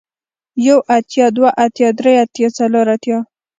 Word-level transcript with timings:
يو 0.65 0.77
اتيا 0.97 1.27
دوه 1.35 1.49
اتيا 1.65 1.89
درې 1.99 2.13
اتيا 2.23 2.47
څلور 2.57 2.85
اتيا 2.95 3.17